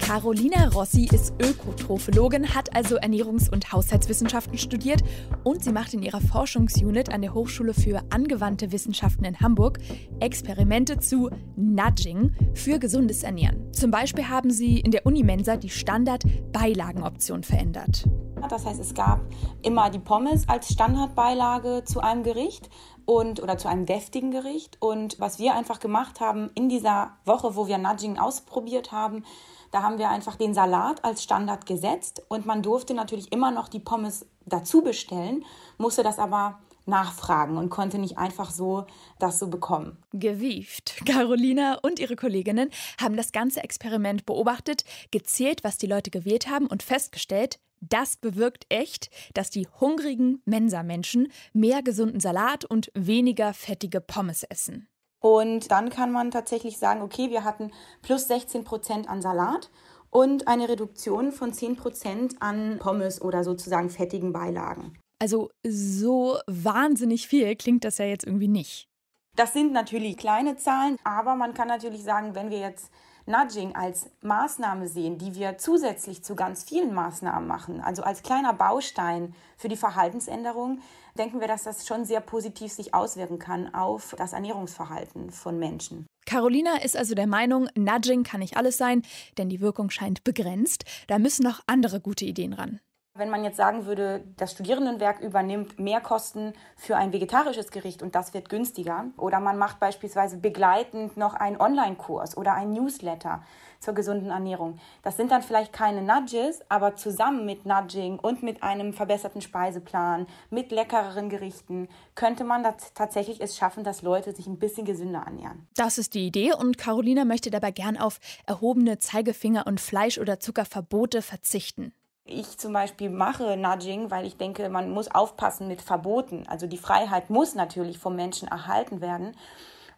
Carolina 0.00 0.66
Rossi 0.66 1.04
ist 1.04 1.32
Ökotrophologin, 1.40 2.52
hat 2.52 2.74
also 2.74 2.98
Ernährungs- 2.98 3.48
und 3.48 3.70
Haushaltswissenschaften 3.70 4.58
studiert 4.58 5.04
und 5.44 5.62
sie 5.62 5.70
macht 5.70 5.94
in 5.94 6.02
ihrer 6.02 6.20
Forschungsunit 6.20 7.10
an 7.12 7.22
der 7.22 7.32
Hochschule 7.32 7.74
für 7.74 8.02
angewandte 8.10 8.72
Wissenschaften 8.72 9.24
in 9.24 9.38
Hamburg 9.38 9.78
Experimente 10.18 10.98
zu 10.98 11.30
Nudging 11.54 12.34
für 12.54 12.80
gesundes 12.80 13.22
Ernähren. 13.22 13.72
Zum 13.72 13.92
Beispiel 13.92 14.26
haben 14.28 14.50
sie 14.50 14.80
in 14.80 14.90
der 14.90 15.06
Unimensa 15.06 15.56
die 15.56 15.70
Standard-Beilagenoption 15.70 17.44
verändert. 17.44 18.04
Das 18.48 18.66
heißt, 18.66 18.80
es 18.80 18.94
gab 18.94 19.20
immer 19.62 19.90
die 19.90 19.98
Pommes 19.98 20.48
als 20.48 20.72
Standardbeilage 20.72 21.84
zu 21.84 22.00
einem 22.00 22.22
Gericht 22.22 22.70
und 23.04 23.42
oder 23.42 23.58
zu 23.58 23.68
einem 23.68 23.86
deftigen 23.86 24.30
Gericht. 24.30 24.76
Und 24.80 25.18
was 25.18 25.38
wir 25.38 25.54
einfach 25.54 25.80
gemacht 25.80 26.20
haben 26.20 26.50
in 26.54 26.68
dieser 26.68 27.16
Woche, 27.24 27.56
wo 27.56 27.66
wir 27.66 27.78
Nudging 27.78 28.18
ausprobiert 28.18 28.92
haben, 28.92 29.24
da 29.70 29.82
haben 29.82 29.98
wir 29.98 30.10
einfach 30.10 30.36
den 30.36 30.54
Salat 30.54 31.04
als 31.04 31.22
Standard 31.22 31.66
gesetzt 31.66 32.22
und 32.28 32.46
man 32.46 32.62
durfte 32.62 32.94
natürlich 32.94 33.32
immer 33.32 33.50
noch 33.50 33.68
die 33.68 33.78
Pommes 33.78 34.26
dazu 34.46 34.82
bestellen, 34.82 35.44
musste 35.78 36.02
das 36.02 36.18
aber 36.18 36.58
nachfragen 36.86 37.56
und 37.56 37.70
konnte 37.70 37.98
nicht 37.98 38.18
einfach 38.18 38.50
so 38.50 38.86
das 39.18 39.38
so 39.38 39.48
bekommen. 39.48 39.96
Gewieft. 40.12 41.02
Carolina 41.06 41.78
und 41.82 41.98
ihre 41.98 42.16
Kolleginnen 42.16 42.70
haben 43.00 43.16
das 43.16 43.32
ganze 43.32 43.62
Experiment 43.62 44.26
beobachtet, 44.26 44.84
gezählt, 45.10 45.62
was 45.62 45.78
die 45.78 45.86
Leute 45.86 46.10
gewählt 46.10 46.48
haben 46.48 46.66
und 46.66 46.82
festgestellt, 46.82 47.60
das 47.80 48.16
bewirkt 48.16 48.66
echt, 48.68 49.10
dass 49.34 49.50
die 49.50 49.66
hungrigen 49.80 50.42
Mensa-Menschen 50.44 51.28
mehr 51.52 51.82
gesunden 51.82 52.20
Salat 52.20 52.64
und 52.64 52.90
weniger 52.94 53.54
fettige 53.54 54.00
Pommes 54.00 54.42
essen. 54.44 54.88
Und 55.20 55.70
dann 55.70 55.90
kann 55.90 56.12
man 56.12 56.30
tatsächlich 56.30 56.78
sagen, 56.78 57.02
okay, 57.02 57.30
wir 57.30 57.44
hatten 57.44 57.72
plus 58.02 58.26
16 58.28 58.64
Prozent 58.64 59.08
an 59.08 59.20
Salat 59.20 59.70
und 60.08 60.48
eine 60.48 60.68
Reduktion 60.68 61.30
von 61.30 61.52
10 61.52 61.76
Prozent 61.76 62.36
an 62.40 62.78
Pommes 62.78 63.20
oder 63.20 63.44
sozusagen 63.44 63.90
fettigen 63.90 64.32
Beilagen. 64.32 64.98
Also 65.18 65.50
so 65.66 66.38
wahnsinnig 66.46 67.28
viel 67.28 67.54
klingt 67.56 67.84
das 67.84 67.98
ja 67.98 68.06
jetzt 68.06 68.24
irgendwie 68.26 68.48
nicht. 68.48 68.88
Das 69.36 69.52
sind 69.52 69.72
natürlich 69.72 70.16
kleine 70.16 70.56
Zahlen, 70.56 70.96
aber 71.04 71.36
man 71.36 71.54
kann 71.54 71.68
natürlich 71.68 72.02
sagen, 72.02 72.34
wenn 72.34 72.50
wir 72.50 72.58
jetzt 72.58 72.90
Nudging 73.30 73.76
als 73.76 74.10
Maßnahme 74.22 74.88
sehen, 74.88 75.16
die 75.16 75.34
wir 75.34 75.56
zusätzlich 75.56 76.24
zu 76.24 76.34
ganz 76.34 76.64
vielen 76.64 76.92
Maßnahmen 76.92 77.46
machen, 77.46 77.80
also 77.80 78.02
als 78.02 78.22
kleiner 78.22 78.52
Baustein 78.52 79.34
für 79.56 79.68
die 79.68 79.76
Verhaltensänderung, 79.76 80.80
denken 81.16 81.40
wir, 81.40 81.48
dass 81.48 81.62
das 81.62 81.86
schon 81.86 82.04
sehr 82.04 82.20
positiv 82.20 82.72
sich 82.72 82.92
auswirken 82.92 83.38
kann 83.38 83.72
auf 83.72 84.14
das 84.18 84.32
Ernährungsverhalten 84.32 85.30
von 85.30 85.58
Menschen. 85.58 86.06
Carolina 86.26 86.82
ist 86.82 86.96
also 86.96 87.14
der 87.14 87.26
Meinung, 87.26 87.68
Nudging 87.76 88.24
kann 88.24 88.40
nicht 88.40 88.56
alles 88.56 88.76
sein, 88.76 89.02
denn 89.38 89.48
die 89.48 89.60
Wirkung 89.60 89.90
scheint 89.90 90.24
begrenzt. 90.24 90.84
Da 91.06 91.18
müssen 91.18 91.44
noch 91.44 91.60
andere 91.66 92.00
gute 92.00 92.24
Ideen 92.24 92.52
ran. 92.52 92.80
Wenn 93.20 93.28
man 93.28 93.44
jetzt 93.44 93.58
sagen 93.58 93.84
würde, 93.84 94.24
das 94.38 94.52
Studierendenwerk 94.52 95.20
übernimmt 95.20 95.78
Mehrkosten 95.78 96.54
für 96.74 96.96
ein 96.96 97.12
vegetarisches 97.12 97.70
Gericht 97.70 98.02
und 98.02 98.14
das 98.14 98.32
wird 98.32 98.48
günstiger, 98.48 99.04
oder 99.18 99.40
man 99.40 99.58
macht 99.58 99.78
beispielsweise 99.78 100.38
begleitend 100.38 101.18
noch 101.18 101.34
einen 101.34 101.60
Online-Kurs 101.60 102.34
oder 102.38 102.54
ein 102.54 102.72
Newsletter 102.72 103.42
zur 103.78 103.92
gesunden 103.92 104.30
Ernährung. 104.30 104.78
Das 105.02 105.18
sind 105.18 105.32
dann 105.32 105.42
vielleicht 105.42 105.74
keine 105.74 106.00
Nudges, 106.00 106.62
aber 106.70 106.96
zusammen 106.96 107.44
mit 107.44 107.66
Nudging 107.66 108.18
und 108.18 108.42
mit 108.42 108.62
einem 108.62 108.94
verbesserten 108.94 109.42
Speiseplan, 109.42 110.26
mit 110.48 110.72
leckereren 110.72 111.28
Gerichten, 111.28 111.88
könnte 112.14 112.44
man 112.44 112.66
tatsächlich 112.94 113.42
es 113.42 113.54
schaffen, 113.54 113.84
dass 113.84 114.00
Leute 114.00 114.34
sich 114.34 114.46
ein 114.46 114.58
bisschen 114.58 114.86
gesünder 114.86 115.24
ernähren. 115.26 115.68
Das 115.76 115.98
ist 115.98 116.14
die 116.14 116.26
Idee 116.26 116.54
und 116.54 116.78
Carolina 116.78 117.26
möchte 117.26 117.50
dabei 117.50 117.70
gern 117.70 117.98
auf 117.98 118.18
erhobene 118.46 118.98
Zeigefinger 118.98 119.66
und 119.66 119.78
Fleisch- 119.78 120.18
oder 120.18 120.40
Zuckerverbote 120.40 121.20
verzichten. 121.20 121.92
Ich 122.24 122.58
zum 122.58 122.72
Beispiel 122.72 123.10
mache 123.10 123.56
Nudging, 123.56 124.10
weil 124.10 124.26
ich 124.26 124.36
denke, 124.36 124.68
man 124.68 124.90
muss 124.90 125.10
aufpassen 125.10 125.68
mit 125.68 125.82
Verboten. 125.82 126.44
Also 126.46 126.66
die 126.66 126.78
Freiheit 126.78 127.30
muss 127.30 127.54
natürlich 127.54 127.98
vom 127.98 128.14
Menschen 128.14 128.48
erhalten 128.48 129.00
werden. 129.00 129.36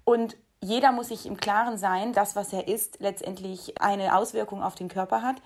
Und 0.05 0.37
jeder 0.61 0.93
muss 0.93 1.09
sich 1.09 1.27
im 1.27 1.37
Klaren 1.37 1.77
sein, 1.77 2.13
dass 2.13 2.37
was 2.37 2.53
er 2.53 2.69
isst 2.69 2.99
letztendlich 3.01 3.81
eine 3.81 4.17
Auswirkung 4.17 4.63
auf 4.63 4.77
den 4.77 4.89
Körper 4.89 5.23
hat. 5.23 5.43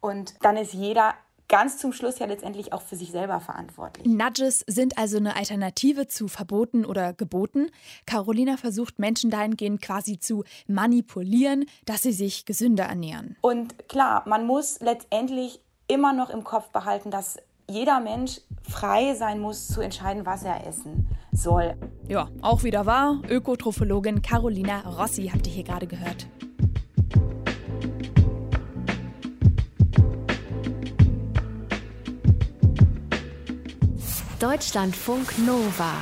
Und 0.00 0.34
dann 0.44 0.56
ist 0.56 0.74
jeder 0.74 1.14
ganz 1.48 1.78
zum 1.78 1.92
Schluss 1.92 2.18
ja 2.18 2.26
letztendlich 2.26 2.72
auch 2.72 2.82
für 2.82 2.96
sich 2.96 3.10
selber 3.10 3.40
verantwortlich. 3.40 4.06
Nudges 4.06 4.64
sind 4.66 4.98
also 4.98 5.16
eine 5.16 5.34
Alternative 5.34 6.06
zu 6.06 6.28
Verboten 6.28 6.84
oder 6.84 7.14
Geboten. 7.14 7.70
Carolina 8.06 8.56
versucht 8.56 8.98
Menschen 8.98 9.30
dahingehend 9.30 9.80
quasi 9.82 10.18
zu 10.18 10.44
manipulieren, 10.66 11.64
dass 11.86 12.02
sie 12.02 12.12
sich 12.12 12.44
gesünder 12.44 12.84
ernähren. 12.84 13.36
Und 13.40 13.88
klar, 13.88 14.22
man 14.26 14.46
muss 14.46 14.80
letztendlich 14.80 15.60
immer 15.88 16.12
noch 16.12 16.30
im 16.30 16.44
Kopf 16.44 16.68
behalten, 16.68 17.10
dass 17.10 17.38
jeder 17.68 18.00
Mensch 18.00 18.40
frei 18.62 19.14
sein 19.14 19.40
muss 19.40 19.68
zu 19.68 19.80
entscheiden, 19.80 20.24
was 20.24 20.42
er 20.42 20.66
essen 20.66 21.08
soll. 21.32 21.74
Ja, 22.06 22.28
auch 22.40 22.62
wieder 22.62 22.86
wahr. 22.86 23.20
Ökotrophologin 23.28 24.22
Carolina 24.22 24.80
Rossi 24.80 25.30
habt 25.32 25.46
ihr 25.46 25.52
hier 25.52 25.64
gerade 25.64 25.86
gehört. 25.86 26.26
Deutschlandfunk 34.40 35.36
Nova 35.38 35.94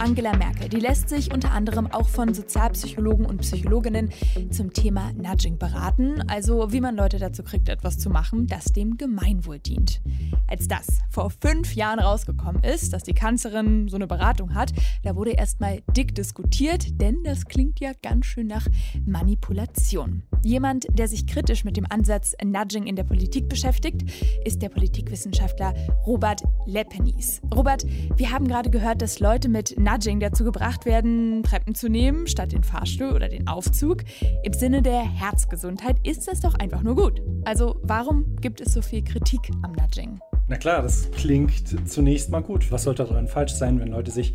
Angela 0.00 0.36
Merkel. 0.36 0.68
Die 0.68 0.80
lässt 0.80 1.08
sich 1.08 1.32
unter 1.32 1.50
anderem 1.50 1.86
auch 1.86 2.08
von 2.08 2.32
Sozialpsychologen 2.32 3.26
und 3.26 3.38
Psychologinnen 3.38 4.10
zum 4.50 4.72
Thema 4.72 5.12
Nudging 5.12 5.58
beraten, 5.58 6.22
also 6.28 6.72
wie 6.72 6.80
man 6.80 6.96
Leute 6.96 7.18
dazu 7.18 7.42
kriegt, 7.42 7.68
etwas 7.68 7.98
zu 7.98 8.08
machen, 8.08 8.46
das 8.46 8.66
dem 8.66 8.96
Gemeinwohl 8.96 9.58
dient. 9.58 10.00
Als 10.46 10.68
das 10.68 10.86
vor 11.10 11.30
fünf 11.30 11.74
Jahren 11.74 11.98
rausgekommen 11.98 12.62
ist, 12.62 12.92
dass 12.92 13.02
die 13.02 13.12
Kanzlerin 13.12 13.88
so 13.88 13.96
eine 13.96 14.06
Beratung 14.06 14.54
hat, 14.54 14.72
da 15.02 15.16
wurde 15.16 15.32
erstmal 15.32 15.80
dick 15.96 16.14
diskutiert, 16.14 17.00
denn 17.00 17.22
das 17.24 17.46
klingt 17.46 17.80
ja 17.80 17.92
ganz 18.02 18.26
schön 18.26 18.46
nach 18.46 18.66
Manipulation. 19.04 20.22
Jemand, 20.44 20.86
der 20.92 21.08
sich 21.08 21.26
kritisch 21.26 21.64
mit 21.64 21.76
dem 21.76 21.86
Ansatz 21.88 22.34
Nudging 22.44 22.86
in 22.86 22.96
der 22.96 23.04
Politik 23.04 23.48
beschäftigt, 23.48 24.02
ist 24.44 24.62
der 24.62 24.68
Politikwissenschaftler 24.68 25.74
Robert 26.06 26.42
Lepenis. 26.66 27.40
Robert, 27.54 27.84
wir 28.16 28.30
haben 28.30 28.46
gerade 28.46 28.70
gehört, 28.70 29.02
dass 29.02 29.20
Leute 29.20 29.48
mit 29.48 29.78
Nudging 29.90 30.20
dazu 30.20 30.44
gebracht 30.44 30.84
werden, 30.84 31.42
Treppen 31.42 31.74
zu 31.74 31.88
nehmen 31.88 32.26
statt 32.26 32.52
den 32.52 32.62
Fahrstuhl 32.62 33.12
oder 33.12 33.28
den 33.28 33.48
Aufzug. 33.48 34.02
Im 34.42 34.52
Sinne 34.52 34.82
der 34.82 35.00
Herzgesundheit 35.00 35.96
ist 36.02 36.28
das 36.28 36.40
doch 36.40 36.54
einfach 36.56 36.82
nur 36.82 36.94
gut. 36.94 37.22
Also 37.46 37.80
warum 37.84 38.36
gibt 38.36 38.60
es 38.60 38.74
so 38.74 38.82
viel 38.82 39.02
Kritik 39.02 39.40
am 39.62 39.72
Nudging? 39.72 40.20
Na 40.46 40.58
klar, 40.58 40.82
das 40.82 41.10
klingt 41.12 41.88
zunächst 41.88 42.30
mal 42.30 42.42
gut. 42.42 42.70
Was 42.70 42.82
sollte 42.82 43.04
daran 43.04 43.28
falsch 43.28 43.54
sein, 43.54 43.80
wenn 43.80 43.88
Leute 43.88 44.10
sich 44.10 44.34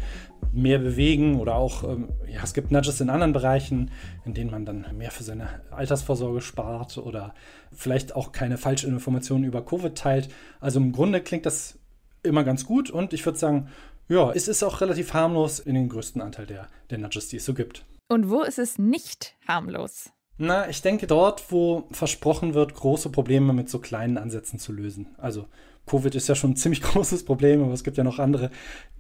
mehr 0.52 0.80
bewegen 0.80 1.40
oder 1.40 1.56
auch, 1.56 1.84
ähm, 1.84 2.10
ja, 2.28 2.42
es 2.44 2.56
gibt 2.56 2.72
Nudges 2.72 3.00
in 3.00 3.12
anderen 3.12 3.34
Bereichen, 3.34 3.92
in 4.26 4.34
denen 4.34 4.50
man 4.50 4.66
dann 4.66 4.88
mehr 4.98 5.12
für 5.12 5.24
seine 5.24 5.50
Altersvorsorge 5.70 6.42
spart 6.42 6.98
oder 6.98 7.36
vielleicht 7.72 8.16
auch 8.16 8.32
keine 8.32 8.58
falschen 8.58 8.90
Informationen 8.90 9.44
über 9.44 9.64
Covid 9.64 9.96
teilt. 9.96 10.30
Also 10.60 10.80
im 10.80 10.94
Grunde 10.94 11.22
klingt 11.22 11.46
das 11.46 11.78
immer 12.24 12.44
ganz 12.44 12.66
gut 12.66 12.90
und 12.90 13.14
ich 13.14 13.26
würde 13.26 13.38
sagen, 13.38 13.68
ja, 14.08 14.32
es 14.32 14.48
ist 14.48 14.64
auch 14.64 14.82
relativ 14.82 15.14
harmlos 15.14 15.60
in 15.60 15.76
den 15.76 15.90
größten 15.90 16.22
Anteil 16.22 16.46
der, 16.46 16.68
der 16.90 16.98
Nudges, 16.98 17.30
die 17.30 17.38
es 17.38 17.46
so 17.46 17.54
gibt. 17.54 17.86
Und 18.10 18.30
wo 18.30 18.42
ist 18.42 18.60
es 18.60 18.78
nicht 18.78 19.36
harmlos? 19.48 20.12
Na, 20.38 20.68
ich 20.70 20.82
denke 20.82 21.08
dort, 21.08 21.52
wo 21.52 21.88
versprochen 21.92 22.54
wird, 22.54 22.74
große 22.74 23.10
Probleme 23.10 23.54
mit 23.54 23.70
so 23.70 23.80
kleinen 23.80 24.18
Ansätzen 24.18 24.60
zu 24.60 24.72
lösen. 24.72 25.16
Also 25.18 25.48
Covid 25.86 26.16
ist 26.16 26.28
ja 26.28 26.36
schon 26.36 26.52
ein 26.52 26.56
ziemlich 26.56 26.82
großes 26.84 27.26
Problem, 27.26 27.64
aber 27.64 27.74
es 27.74 27.84
gibt 27.84 27.98
ja 27.98 28.04
noch 28.04 28.20
andere 28.20 28.50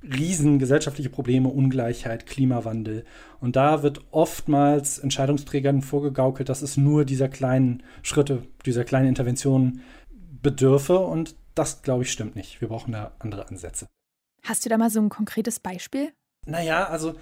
riesen 0.03 0.59
gesellschaftliche 0.59 1.09
Probleme, 1.09 1.49
Ungleichheit, 1.49 2.25
Klimawandel. 2.25 3.05
Und 3.39 3.55
da 3.55 3.83
wird 3.83 4.01
oftmals 4.11 4.99
Entscheidungsträgern 4.99 5.81
vorgegaukelt, 5.81 6.49
dass 6.49 6.61
es 6.61 6.77
nur 6.77 7.05
dieser 7.05 7.29
kleinen 7.29 7.83
Schritte, 8.03 8.43
dieser 8.65 8.83
kleinen 8.83 9.07
Interventionen 9.07 9.81
bedürfe. 10.41 10.99
Und 10.99 11.35
das, 11.55 11.81
glaube 11.81 12.03
ich, 12.03 12.11
stimmt 12.11 12.35
nicht. 12.35 12.61
Wir 12.61 12.67
brauchen 12.67 12.91
da 12.91 13.13
andere 13.19 13.47
Ansätze. 13.47 13.87
Hast 14.43 14.65
du 14.65 14.69
da 14.69 14.77
mal 14.77 14.89
so 14.89 14.99
ein 14.99 15.09
konkretes 15.09 15.59
Beispiel? 15.59 16.11
Naja, 16.45 16.87
also 16.87 17.15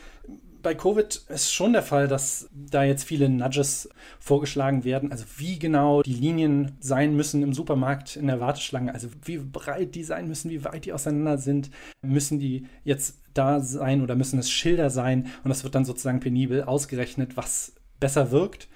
bei 0.62 0.76
Covid 0.76 1.16
ist 1.30 1.54
schon 1.54 1.74
der 1.74 1.84
Fall, 1.84 2.08
dass 2.08 2.50
da 2.54 2.84
jetzt 2.84 3.04
viele 3.04 3.30
Nudges 3.30 3.90
vorgeschlagen 4.20 4.84
werden. 4.84 5.12
Also 5.12 5.26
wie 5.38 5.60
genau 5.60 6.02
die 6.02 6.14
Linien 6.14 6.78
sein 6.80 7.16
müssen 7.16 7.44
im 7.44 7.54
Supermarkt 7.54 8.16
in 8.16 8.28
der 8.28 8.40
Warteschlange, 8.40 8.94
also 8.94 9.08
wie 9.24 9.38
breit 9.38 9.96
die 9.96 10.04
sein 10.04 10.28
müssen, 10.28 10.52
wie 10.52 10.64
weit 10.64 10.86
die 10.86 10.94
auseinander 10.94 11.38
sind, 11.38 11.72
müssen 12.02 12.40
die 12.40 12.68
jetzt 12.84 13.20
da 13.34 13.60
sein 13.60 14.02
oder 14.02 14.16
müssen 14.16 14.40
es 14.40 14.52
Schilder 14.52 14.90
sein 14.90 15.28
und 15.44 15.50
das 15.50 15.64
wird 15.64 15.76
dann 15.76 15.86
sozusagen 15.86 16.20
penibel 16.20 16.64
ausgerechnet, 16.64 17.38
was 17.38 17.74
besser 18.00 18.32
wirkt. 18.32 18.68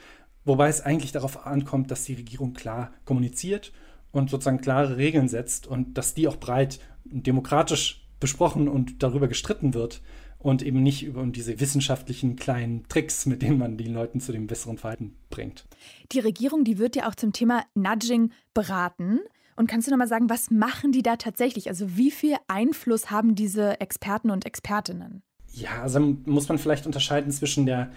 Wobei 0.44 0.70
es 0.70 0.82
eigentlich 0.82 1.12
darauf 1.12 1.46
ankommt, 1.46 1.90
dass 1.92 2.06
die 2.06 2.14
Regierung 2.14 2.54
klar 2.54 2.92
kommuniziert 3.06 3.74
und 4.12 4.30
sozusagen 4.30 4.62
klare 4.62 4.98
Regeln 4.98 5.28
setzt 5.28 5.68
und 5.68 5.98
dass 5.98 6.14
die 6.14 6.28
auch 6.28 6.38
breit 6.38 6.80
und 7.12 7.28
demokratisch 7.28 8.05
besprochen 8.26 8.68
und 8.68 9.04
darüber 9.04 9.28
gestritten 9.28 9.76
wird 9.76 10.02
und 10.40 10.64
eben 10.64 10.82
nicht 10.82 11.04
über 11.04 11.24
diese 11.28 11.60
wissenschaftlichen 11.60 12.36
kleinen 12.36 12.88
Tricks, 12.88 13.28
mit 13.28 13.44
denen 13.44 13.60
man 13.60 13.78
die 13.78 13.88
Leuten 13.88 14.20
zu 14.20 14.32
dem 14.32 14.48
besseren 14.48 14.80
Verhalten 14.80 15.16
bringt. 15.30 15.66
Die 16.12 16.20
Regierung, 16.20 16.64
die 16.64 16.80
wird 16.80 16.96
ja 16.96 17.08
auch 17.08 17.14
zum 17.14 17.34
Thema 17.34 17.64
Nudging 17.76 18.32
beraten. 18.56 19.20
Und 19.56 19.68
kannst 19.68 19.88
du 19.88 19.92
noch 19.92 20.00
mal 20.00 20.08
sagen, 20.08 20.28
was 20.28 20.50
machen 20.50 20.92
die 20.92 21.04
da 21.04 21.18
tatsächlich? 21.18 21.70
Also 21.70 21.98
wie 21.98 22.10
viel 22.10 22.36
Einfluss 22.48 23.12
haben 23.12 23.36
diese 23.36 23.80
Experten 23.80 24.32
und 24.32 24.46
Expertinnen? 24.46 25.22
Ja, 25.54 25.84
also 25.84 26.00
muss 26.00 26.50
man 26.50 26.58
vielleicht 26.58 26.88
unterscheiden 26.88 27.32
zwischen 27.32 27.68
der 27.68 27.92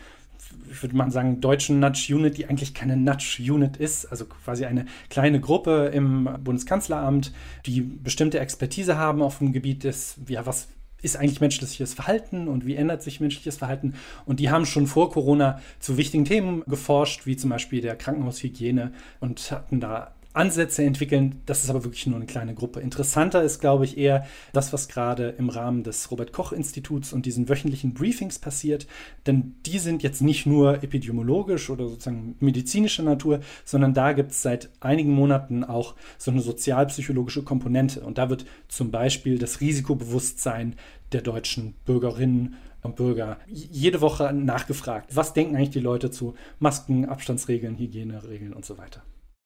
ich 0.71 0.83
würde 0.83 0.97
mal 0.97 1.11
sagen, 1.11 1.41
deutschen 1.41 1.81
Nudge-Unit, 1.81 2.37
die 2.37 2.47
eigentlich 2.47 2.75
keine 2.75 2.97
Nudge-Unit 2.97 3.77
ist, 3.77 4.07
also 4.07 4.27
quasi 4.27 4.65
eine 4.65 4.87
kleine 5.11 5.41
Gruppe 5.41 5.91
im 5.93 6.29
Bundeskanzleramt, 6.43 7.33
die 7.67 7.81
bestimmte 7.81 8.41
Expertise 8.41 8.97
haben 8.97 9.23
auf 9.23 9.39
dem 9.39 9.53
Gebiet 9.53 9.85
des, 9.85 10.17
ja, 10.29 10.47
was 10.47 10.69
ist 11.01 11.17
eigentlich 11.17 11.41
menschliches 11.41 11.95
Verhalten 11.95 12.49
und 12.49 12.67
wie 12.67 12.75
ändert 12.75 13.03
sich 13.03 13.21
menschliches 13.21 13.57
Verhalten. 13.57 13.95
Und 14.27 14.41
die 14.41 14.51
haben 14.51 14.67
schon 14.67 14.87
vor 14.87 15.11
Corona 15.11 15.61
zu 15.79 15.97
wichtigen 15.97 16.25
Themen 16.25 16.65
geforscht, 16.67 17.25
wie 17.25 17.37
zum 17.37 17.51
Beispiel 17.51 17.81
der 17.81 17.97
Krankenhaushygiene 17.97 18.93
und 19.21 19.53
hatten 19.53 19.81
da 19.81 20.15
Ansätze 20.39 20.85
entwickeln. 20.85 21.43
Das 21.47 21.65
ist 21.65 21.71
aber 21.71 21.85
wirklich 21.85 22.07
nur 22.07 22.17
eine 22.17 22.27
kleine 22.27 22.55
Gruppe. 22.55 22.81
Interessanter 22.81 23.43
ist, 23.43 23.59
glaube 23.59 23.85
ich, 23.85 23.99
eher 23.99 24.25
das, 24.53 24.73
was 24.73 24.89
gerade 24.89 25.31
im 25.31 25.49
Rahmen 25.49 25.83
des 25.83 26.11
Robert 26.13 26.33
Koch 26.33 26.53
Instituts 26.53 27.13
und 27.13 27.27
diesen 27.27 27.49
wöchentlichen 27.49 27.93
Briefings 27.93 28.39
passiert. 28.39 28.87
Denn 29.27 29.57
die 29.67 29.81
sind 29.81 30.05
jetzt 30.05 30.23
nicht 30.23 30.47
nur 30.47 30.83
epidemiologisch 30.83 31.71
oder 31.71 31.89
sozusagen 31.89 32.37
medizinischer 32.39 33.03
Natur, 33.03 33.41
sondern 33.65 33.95
da 33.95 34.13
gibt 34.13 34.31
es 34.31 34.43
seit 34.43 34.71
einigen 34.79 35.13
Monaten 35.13 35.65
auch 35.65 35.97
so 36.19 36.31
eine 36.31 36.41
sozialpsychologische 36.41 37.43
Komponente. 37.43 38.01
Und 38.01 38.19
da 38.19 38.31
wird 38.31 38.47
zum 38.69 38.93
Beispiel 38.93 39.39
das 39.39 39.61
Risikobewusstsein 39.61 40.77
der 41.11 41.23
deutschen 41.23 41.75
Bürgerinnen 41.85 42.55
und 42.83 42.95
Bürger 42.95 43.39
jede 43.49 44.01
Woche 44.01 44.33
nachgefragt. 44.33 45.17
Was 45.17 45.33
denken 45.33 45.57
eigentlich 45.57 45.71
die 45.71 45.81
Leute 45.81 46.13
zu 46.13 46.35
Masken, 46.61 47.07
Abstandsregeln, 47.07 47.77
Hygieneregeln 47.77 48.53
und 48.53 48.65
so 48.65 48.79
weiter? 48.79 49.03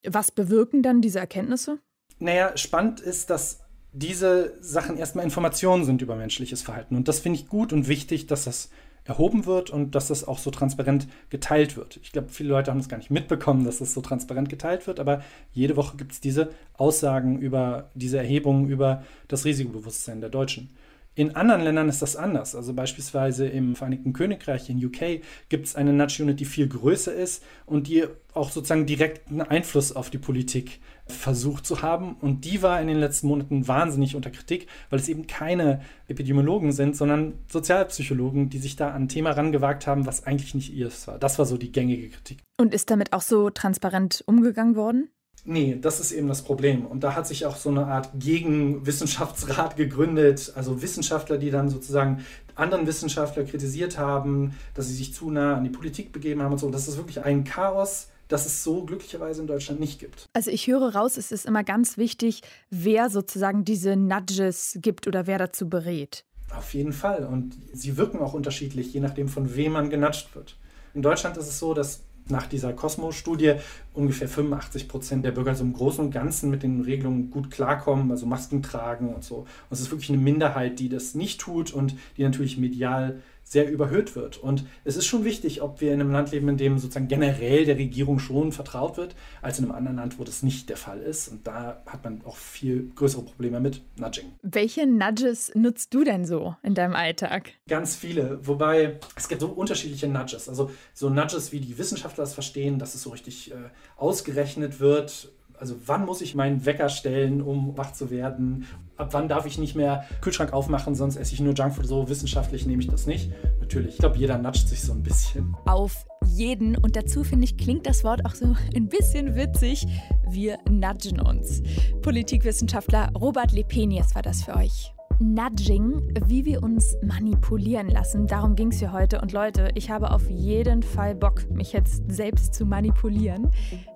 Was 0.06 0.30
bewirken 0.30 0.82
dann 0.82 1.00
diese 1.00 1.18
Erkenntnisse? 1.18 1.78
Naja, 2.18 2.56
spannend 2.56 3.00
ist, 3.00 3.30
dass 3.30 3.60
diese 3.92 4.54
Sachen 4.60 4.96
erstmal 4.96 5.24
Informationen 5.24 5.84
sind 5.84 6.02
über 6.02 6.16
menschliches 6.16 6.62
Verhalten. 6.62 6.96
Und 6.96 7.08
das 7.08 7.20
finde 7.20 7.38
ich 7.38 7.48
gut 7.48 7.72
und 7.72 7.88
wichtig, 7.88 8.26
dass 8.26 8.44
das 8.44 8.70
erhoben 9.04 9.46
wird 9.46 9.70
und 9.70 9.94
dass 9.94 10.08
das 10.08 10.26
auch 10.26 10.38
so 10.38 10.50
transparent 10.50 11.08
geteilt 11.28 11.76
wird. 11.76 11.98
Ich 12.02 12.12
glaube, 12.12 12.28
viele 12.28 12.50
Leute 12.50 12.70
haben 12.70 12.78
es 12.78 12.88
gar 12.88 12.98
nicht 12.98 13.10
mitbekommen, 13.10 13.64
dass 13.64 13.78
das 13.78 13.94
so 13.94 14.00
transparent 14.00 14.48
geteilt 14.48 14.86
wird, 14.86 15.00
aber 15.00 15.22
jede 15.52 15.76
Woche 15.76 15.96
gibt 15.96 16.12
es 16.12 16.20
diese 16.20 16.50
Aussagen 16.74 17.38
über 17.38 17.90
diese 17.94 18.18
Erhebungen 18.18 18.68
über 18.68 19.04
das 19.26 19.44
Risikobewusstsein 19.44 20.20
der 20.20 20.30
Deutschen. 20.30 20.70
In 21.14 21.36
anderen 21.36 21.62
Ländern 21.62 21.88
ist 21.90 22.00
das 22.00 22.16
anders. 22.16 22.54
Also 22.54 22.72
beispielsweise 22.72 23.46
im 23.46 23.76
Vereinigten 23.76 24.14
Königreich, 24.14 24.70
in 24.70 24.82
UK, 24.82 25.22
gibt 25.50 25.66
es 25.66 25.76
eine 25.76 25.92
Nudge-Unit, 25.92 26.40
die 26.40 26.46
viel 26.46 26.68
größer 26.68 27.12
ist 27.12 27.44
und 27.66 27.86
die 27.86 28.04
auch 28.32 28.50
sozusagen 28.50 28.86
direkten 28.86 29.42
Einfluss 29.42 29.94
auf 29.94 30.08
die 30.08 30.18
Politik 30.18 30.80
versucht 31.06 31.66
zu 31.66 31.82
haben. 31.82 32.16
Und 32.20 32.46
die 32.46 32.62
war 32.62 32.80
in 32.80 32.86
den 32.86 32.98
letzten 32.98 33.26
Monaten 33.26 33.68
wahnsinnig 33.68 34.16
unter 34.16 34.30
Kritik, 34.30 34.68
weil 34.88 35.00
es 35.00 35.08
eben 35.08 35.26
keine 35.26 35.82
Epidemiologen 36.08 36.72
sind, 36.72 36.96
sondern 36.96 37.34
Sozialpsychologen, 37.48 38.48
die 38.48 38.58
sich 38.58 38.76
da 38.76 38.90
an 38.92 39.02
ein 39.02 39.08
Thema 39.08 39.32
rangewagt 39.32 39.86
haben, 39.86 40.06
was 40.06 40.26
eigentlich 40.26 40.54
nicht 40.54 40.72
ihres 40.72 41.06
war. 41.06 41.18
Das 41.18 41.38
war 41.38 41.44
so 41.44 41.58
die 41.58 41.72
gängige 41.72 42.08
Kritik. 42.08 42.38
Und 42.58 42.72
ist 42.72 42.90
damit 42.90 43.12
auch 43.12 43.20
so 43.20 43.50
transparent 43.50 44.24
umgegangen 44.26 44.76
worden? 44.76 45.10
Nee, 45.44 45.76
das 45.80 45.98
ist 45.98 46.12
eben 46.12 46.28
das 46.28 46.42
Problem. 46.42 46.86
Und 46.86 47.02
da 47.02 47.16
hat 47.16 47.26
sich 47.26 47.46
auch 47.46 47.56
so 47.56 47.68
eine 47.68 47.86
Art 47.86 48.10
Gegenwissenschaftsrat 48.14 49.76
gegründet, 49.76 50.52
also 50.54 50.82
Wissenschaftler, 50.82 51.36
die 51.36 51.50
dann 51.50 51.68
sozusagen 51.68 52.24
anderen 52.54 52.86
Wissenschaftler 52.86 53.44
kritisiert 53.44 53.98
haben, 53.98 54.54
dass 54.74 54.88
sie 54.88 54.94
sich 54.94 55.14
zu 55.14 55.30
nah 55.30 55.56
an 55.56 55.64
die 55.64 55.70
Politik 55.70 56.12
begeben 56.12 56.42
haben 56.42 56.52
und 56.52 56.58
so. 56.58 56.70
Das 56.70 56.86
ist 56.86 56.96
wirklich 56.96 57.24
ein 57.24 57.44
Chaos, 57.44 58.08
das 58.28 58.46
es 58.46 58.62
so 58.62 58.84
glücklicherweise 58.84 59.40
in 59.40 59.46
Deutschland 59.48 59.80
nicht 59.80 59.98
gibt. 59.98 60.28
Also 60.32 60.50
ich 60.50 60.66
höre 60.66 60.94
raus, 60.94 61.16
es 61.16 61.32
ist 61.32 61.46
immer 61.46 61.64
ganz 61.64 61.98
wichtig, 61.98 62.42
wer 62.70 63.10
sozusagen 63.10 63.64
diese 63.64 63.96
Nudges 63.96 64.78
gibt 64.80 65.08
oder 65.08 65.26
wer 65.26 65.38
dazu 65.38 65.68
berät. 65.68 66.24
Auf 66.56 66.74
jeden 66.74 66.92
Fall. 66.92 67.26
Und 67.26 67.56
sie 67.72 67.96
wirken 67.96 68.18
auch 68.18 68.34
unterschiedlich, 68.34 68.92
je 68.92 69.00
nachdem, 69.00 69.28
von 69.28 69.56
wem 69.56 69.72
man 69.72 69.90
genatscht 69.90 70.34
wird. 70.34 70.56
In 70.94 71.02
Deutschland 71.02 71.36
ist 71.36 71.48
es 71.48 71.58
so, 71.58 71.74
dass 71.74 72.02
nach 72.28 72.46
dieser 72.46 72.72
Cosmo-Studie 72.72 73.54
ungefähr 73.94 74.28
85 74.28 74.88
Prozent 74.88 75.24
der 75.24 75.32
Bürger 75.32 75.54
so 75.54 75.64
im 75.64 75.72
Großen 75.72 76.04
und 76.04 76.10
Ganzen 76.10 76.50
mit 76.50 76.62
den 76.62 76.80
Regelungen 76.80 77.30
gut 77.30 77.50
klarkommen, 77.50 78.10
also 78.10 78.26
Masken 78.26 78.62
tragen 78.62 79.14
und 79.14 79.24
so. 79.24 79.38
Und 79.38 79.46
es 79.70 79.80
ist 79.80 79.90
wirklich 79.90 80.10
eine 80.10 80.18
Minderheit, 80.18 80.78
die 80.78 80.88
das 80.88 81.14
nicht 81.14 81.40
tut 81.40 81.72
und 81.72 81.96
die 82.16 82.22
natürlich 82.22 82.58
medial 82.58 83.20
sehr 83.52 83.70
überhöht 83.70 84.16
wird. 84.16 84.38
Und 84.38 84.64
es 84.84 84.96
ist 84.96 85.04
schon 85.04 85.24
wichtig, 85.24 85.60
ob 85.60 85.82
wir 85.82 85.92
in 85.92 86.00
einem 86.00 86.10
Land 86.10 86.32
leben, 86.32 86.48
in 86.48 86.56
dem 86.56 86.78
sozusagen 86.78 87.06
generell 87.06 87.66
der 87.66 87.76
Regierung 87.76 88.18
schon 88.18 88.50
vertraut 88.50 88.96
wird, 88.96 89.14
als 89.42 89.58
in 89.58 89.66
einem 89.66 89.74
anderen 89.74 89.96
Land, 89.98 90.18
wo 90.18 90.24
das 90.24 90.42
nicht 90.42 90.70
der 90.70 90.78
Fall 90.78 91.00
ist. 91.00 91.28
Und 91.28 91.46
da 91.46 91.82
hat 91.84 92.02
man 92.02 92.22
auch 92.24 92.36
viel 92.36 92.90
größere 92.94 93.22
Probleme 93.22 93.60
mit 93.60 93.82
Nudging. 93.98 94.32
Welche 94.42 94.86
Nudges 94.86 95.52
nutzt 95.54 95.92
du 95.92 96.02
denn 96.02 96.24
so 96.24 96.56
in 96.62 96.74
deinem 96.74 96.94
Alltag? 96.94 97.50
Ganz 97.68 97.94
viele, 97.94 98.40
wobei 98.46 98.98
es 99.16 99.28
gibt 99.28 99.42
so 99.42 99.48
unterschiedliche 99.48 100.08
Nudges. 100.08 100.48
Also 100.48 100.70
so 100.94 101.10
Nudges, 101.10 101.52
wie 101.52 101.60
die 101.60 101.76
Wissenschaftler 101.76 102.24
das 102.24 102.32
verstehen, 102.32 102.78
dass 102.78 102.94
es 102.94 103.02
so 103.02 103.10
richtig 103.10 103.50
äh, 103.50 103.54
ausgerechnet 103.98 104.80
wird, 104.80 105.30
also 105.62 105.76
wann 105.86 106.04
muss 106.04 106.20
ich 106.20 106.34
meinen 106.34 106.66
Wecker 106.66 106.88
stellen, 106.88 107.40
um 107.40 107.76
wach 107.78 107.92
zu 107.92 108.10
werden? 108.10 108.66
Ab 108.96 109.10
wann 109.12 109.28
darf 109.28 109.46
ich 109.46 109.58
nicht 109.58 109.76
mehr 109.76 110.04
Kühlschrank 110.20 110.52
aufmachen, 110.52 110.96
sonst 110.96 111.14
esse 111.14 111.34
ich 111.34 111.40
nur 111.40 111.54
Junkfood. 111.54 111.86
So 111.86 112.08
wissenschaftlich 112.08 112.66
nehme 112.66 112.82
ich 112.82 112.88
das 112.88 113.06
nicht. 113.06 113.30
Natürlich, 113.60 113.94
ich 113.94 113.98
glaube, 113.98 114.18
jeder 114.18 114.38
natscht 114.38 114.66
sich 114.66 114.82
so 114.82 114.92
ein 114.92 115.04
bisschen. 115.04 115.54
Auf 115.66 116.04
jeden. 116.26 116.76
Und 116.76 116.96
dazu 116.96 117.22
finde 117.22 117.44
ich, 117.44 117.56
klingt 117.56 117.86
das 117.86 118.02
Wort 118.02 118.26
auch 118.26 118.34
so 118.34 118.56
ein 118.76 118.88
bisschen 118.88 119.36
witzig. 119.36 119.86
Wir 120.28 120.58
nudgen 120.68 121.20
uns. 121.20 121.62
Politikwissenschaftler 122.02 123.12
Robert 123.16 123.52
Lepenius 123.52 124.16
war 124.16 124.22
das 124.22 124.42
für 124.42 124.56
euch. 124.56 124.92
Nudging, 125.22 126.02
wie 126.26 126.44
wir 126.44 126.64
uns 126.64 126.96
manipulieren 127.00 127.88
lassen. 127.88 128.26
Darum 128.26 128.56
ging 128.56 128.72
es 128.72 128.80
hier 128.80 128.92
heute. 128.92 129.20
Und 129.20 129.32
Leute, 129.32 129.70
ich 129.76 129.88
habe 129.88 130.10
auf 130.10 130.28
jeden 130.28 130.82
Fall 130.82 131.14
Bock, 131.14 131.48
mich 131.48 131.72
jetzt 131.72 132.10
selbst 132.10 132.54
zu 132.54 132.66
manipulieren. 132.66 133.48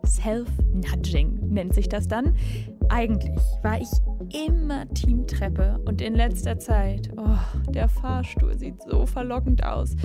Self-Nudging 0.07 1.49
nennt 1.49 1.75
sich 1.75 1.89
das 1.89 2.07
dann. 2.07 2.37
Eigentlich 2.89 3.41
war 3.63 3.81
ich 3.81 3.89
immer 4.33 4.89
Teamtreppe 4.89 5.81
und 5.85 6.01
in 6.01 6.15
letzter 6.15 6.59
Zeit, 6.59 7.11
oh, 7.17 7.39
der 7.71 7.89
Fahrstuhl 7.89 8.59
sieht 8.59 8.81
so 8.83 9.07
verlockend 9.07 9.65
aus. 9.65 9.97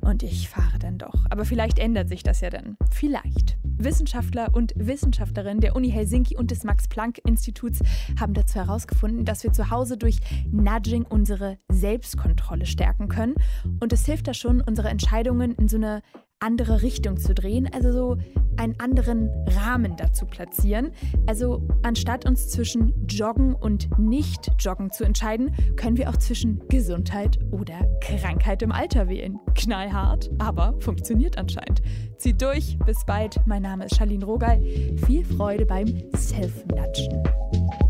Und 0.00 0.22
ich 0.22 0.48
fahre 0.48 0.78
dann 0.78 0.98
doch. 0.98 1.26
Aber 1.30 1.44
vielleicht 1.44 1.78
ändert 1.78 2.08
sich 2.08 2.22
das 2.22 2.40
ja 2.40 2.50
dann. 2.50 2.76
Vielleicht. 2.90 3.58
Wissenschaftler 3.64 4.48
und 4.52 4.72
Wissenschaftlerinnen 4.76 5.60
der 5.60 5.74
Uni 5.74 5.90
Helsinki 5.90 6.36
und 6.36 6.50
des 6.50 6.64
Max-Planck-Instituts 6.64 7.80
haben 8.18 8.34
dazu 8.34 8.56
herausgefunden, 8.56 9.24
dass 9.24 9.42
wir 9.42 9.52
zu 9.52 9.70
Hause 9.70 9.96
durch 9.96 10.18
Nudging 10.50 11.04
unsere 11.04 11.58
Selbstkontrolle 11.70 12.66
stärken 12.66 13.08
können. 13.08 13.34
Und 13.80 13.92
es 13.92 14.06
hilft 14.06 14.28
da 14.28 14.34
schon, 14.34 14.60
unsere 14.60 14.88
Entscheidungen 14.88 15.54
in 15.54 15.68
so 15.68 15.76
eine 15.76 16.02
andere 16.40 16.82
Richtung 16.82 17.18
zu 17.18 17.34
drehen, 17.34 17.68
also 17.72 17.92
so 17.92 18.16
einen 18.56 18.78
anderen 18.80 19.30
Rahmen 19.46 19.96
dazu 19.96 20.26
platzieren. 20.26 20.90
Also 21.26 21.66
anstatt 21.82 22.26
uns 22.26 22.48
zwischen 22.48 23.06
Joggen 23.06 23.54
und 23.54 23.98
Nicht-Joggen 23.98 24.90
zu 24.90 25.04
entscheiden, 25.04 25.54
können 25.76 25.96
wir 25.96 26.10
auch 26.10 26.16
zwischen 26.16 26.66
Gesundheit 26.68 27.38
oder 27.50 27.86
Krankheit 28.00 28.62
im 28.62 28.72
Alter 28.72 29.08
wählen. 29.08 29.38
Knallhart, 29.54 30.30
aber 30.38 30.74
funktioniert 30.80 31.38
anscheinend. 31.38 31.82
Zieht 32.16 32.40
durch, 32.42 32.78
bis 32.84 33.04
bald. 33.06 33.36
Mein 33.46 33.62
Name 33.62 33.84
ist 33.84 33.96
Charlene 33.96 34.24
Rogal. 34.24 34.60
Viel 35.06 35.24
Freude 35.24 35.66
beim 35.66 35.86
Self-Nudgen. 36.14 37.89